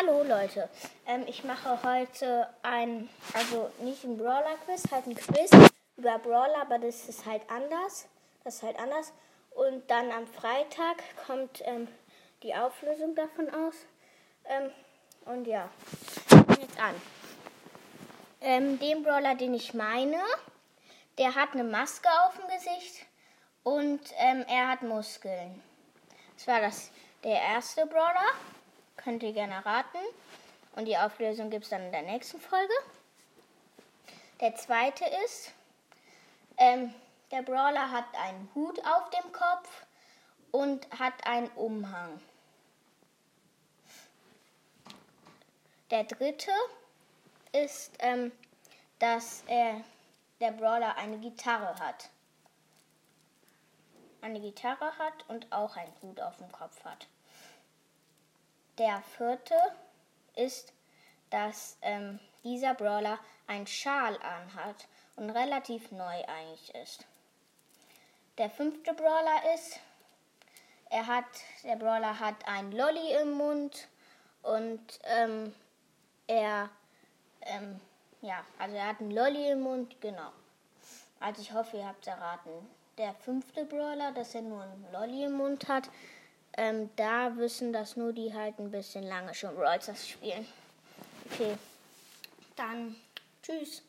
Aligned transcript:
Hallo 0.00 0.22
Leute, 0.22 0.68
ähm, 1.06 1.24
ich 1.26 1.42
mache 1.42 1.82
heute 1.82 2.48
ein, 2.62 3.08
also 3.34 3.68
nicht 3.80 4.04
ein 4.04 4.16
Brawler-Quiz, 4.16 4.84
halt 4.92 5.06
ein 5.06 5.16
Quiz 5.16 5.50
über 5.96 6.18
Brawler, 6.20 6.60
aber 6.60 6.78
das 6.78 7.08
ist 7.08 7.26
halt 7.26 7.42
anders. 7.48 8.06
Das 8.44 8.56
ist 8.56 8.62
halt 8.62 8.78
anders. 8.78 9.12
Und 9.50 9.90
dann 9.90 10.12
am 10.12 10.26
Freitag 10.28 11.02
kommt 11.26 11.62
ähm, 11.64 11.88
die 12.44 12.54
Auflösung 12.54 13.16
davon 13.16 13.48
aus. 13.48 13.74
Ähm, 14.44 14.70
und 15.24 15.46
ja, 15.48 15.68
jetzt 16.60 16.80
an. 16.80 16.94
Ähm, 18.40 18.78
den 18.78 19.02
Brawler, 19.02 19.34
den 19.34 19.54
ich 19.54 19.74
meine, 19.74 20.20
der 21.18 21.34
hat 21.34 21.54
eine 21.54 21.64
Maske 21.64 22.08
auf 22.24 22.36
dem 22.36 22.46
Gesicht 22.46 23.04
und 23.64 24.00
ähm, 24.18 24.44
er 24.48 24.68
hat 24.68 24.82
Muskeln. 24.82 25.60
Das 26.36 26.46
war 26.46 26.60
das 26.60 26.92
der 27.24 27.40
erste 27.42 27.84
Brawler. 27.86 28.32
Könnt 29.08 29.22
ihr 29.22 29.32
gerne 29.32 29.64
raten. 29.64 30.04
Und 30.76 30.84
die 30.84 30.98
Auflösung 30.98 31.48
gibt 31.48 31.64
es 31.64 31.70
dann 31.70 31.86
in 31.86 31.92
der 31.92 32.02
nächsten 32.02 32.38
Folge. 32.38 32.74
Der 34.38 34.54
zweite 34.54 35.06
ist, 35.24 35.50
ähm, 36.58 36.92
der 37.30 37.40
Brawler 37.40 37.90
hat 37.90 38.04
einen 38.14 38.50
Hut 38.54 38.78
auf 38.84 39.08
dem 39.08 39.32
Kopf 39.32 39.86
und 40.50 40.86
hat 40.98 41.26
einen 41.26 41.48
Umhang. 41.52 42.20
Der 45.90 46.04
dritte 46.04 46.52
ist, 47.52 47.94
ähm, 48.00 48.30
dass 48.98 49.42
er, 49.46 49.80
der 50.38 50.50
Brawler 50.50 50.98
eine 50.98 51.16
Gitarre 51.16 51.80
hat. 51.80 52.10
Eine 54.20 54.38
Gitarre 54.38 54.98
hat 54.98 55.26
und 55.28 55.50
auch 55.50 55.76
einen 55.78 55.94
Hut 56.02 56.20
auf 56.20 56.36
dem 56.36 56.52
Kopf 56.52 56.84
hat. 56.84 57.06
Der 58.78 59.02
vierte 59.02 59.56
ist, 60.36 60.72
dass 61.30 61.76
ähm, 61.82 62.20
dieser 62.44 62.74
Brawler 62.74 63.18
einen 63.48 63.66
Schal 63.66 64.16
anhat 64.22 64.86
und 65.16 65.30
relativ 65.30 65.90
neu 65.90 66.24
eigentlich 66.26 66.72
ist. 66.76 67.04
Der 68.38 68.48
fünfte 68.48 68.94
Brawler 68.94 69.54
ist, 69.54 69.80
er 70.90 71.06
hat, 71.06 71.24
der 71.64 71.74
Brawler 71.74 72.20
hat 72.20 72.36
ein 72.46 72.70
Lolly 72.70 73.14
im 73.20 73.32
Mund 73.32 73.88
und 74.42 74.80
ähm, 75.02 75.52
er, 76.28 76.70
ähm, 77.42 77.80
ja, 78.22 78.44
also 78.58 78.76
er 78.76 78.86
hat 78.86 79.00
ein 79.00 79.10
Lolly 79.10 79.50
im 79.50 79.60
Mund, 79.62 80.00
genau. 80.00 80.30
Also 81.18 81.42
ich 81.42 81.52
hoffe, 81.52 81.78
ihr 81.78 81.86
habt 81.86 82.02
es 82.02 82.06
erraten. 82.06 82.52
Der 82.96 83.12
fünfte 83.14 83.64
Brawler, 83.64 84.12
dass 84.12 84.36
er 84.36 84.42
nur 84.42 84.62
ein 84.62 84.86
Lolly 84.92 85.24
im 85.24 85.32
Mund 85.32 85.66
hat, 85.68 85.90
ähm, 86.58 86.90
da 86.96 87.36
wissen 87.36 87.72
das 87.72 87.96
nur 87.96 88.12
die 88.12 88.34
halt 88.34 88.58
ein 88.58 88.70
bisschen 88.70 89.04
lange 89.04 89.32
schon 89.32 89.54
Brawl 89.54 89.78
spielen. 89.80 90.44
Okay, 91.30 91.56
dann 92.56 92.96
tschüss. 93.42 93.82